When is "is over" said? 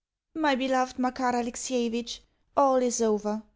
2.77-3.43